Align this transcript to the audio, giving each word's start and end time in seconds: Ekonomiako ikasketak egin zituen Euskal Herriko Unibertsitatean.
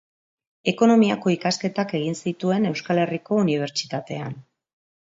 Ekonomiako 0.71 1.33
ikasketak 1.35 1.95
egin 2.01 2.19
zituen 2.23 2.69
Euskal 2.73 3.05
Herriko 3.05 3.41
Unibertsitatean. 3.47 4.39